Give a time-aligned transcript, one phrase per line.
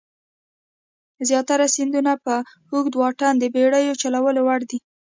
[1.27, 2.35] زیاتره سیندونه په
[2.73, 4.79] اوږده واټن د بېړیو چلولو وړ دي.